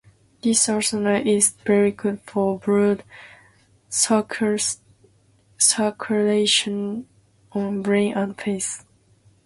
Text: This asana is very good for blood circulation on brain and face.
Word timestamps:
This 0.41 0.65
asana 0.65 1.23
is 1.23 1.49
very 1.63 1.91
good 1.91 2.21
for 2.21 2.57
blood 2.57 3.03
circulation 3.99 4.79
on 7.51 7.81
brain 7.83 8.13
and 8.15 8.35
face. 8.35 8.83